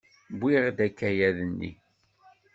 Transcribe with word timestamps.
Wwiɣ-d 0.35 0.77
akayad-nni. 0.87 1.71